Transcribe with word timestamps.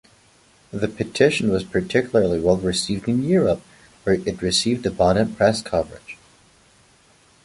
The 0.71 0.87
petition 0.87 1.51
was 1.51 1.63
particularly 1.63 2.39
well 2.39 2.57
received 2.57 3.07
in 3.07 3.21
Europe, 3.21 3.61
where 4.01 4.15
it 4.15 4.41
received 4.41 4.83
abundant 4.87 5.37
press 5.37 5.61
coverage. 5.61 6.17